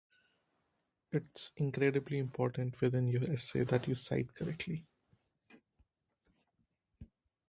It’s 1.11 1.51
incredibly 1.57 2.17
important 2.17 2.81
within 2.81 3.07
your 3.07 3.23
essay 3.31 3.63
that 3.65 3.87
you 3.87 3.93
cite 3.93 4.33
correctly. 4.33 4.87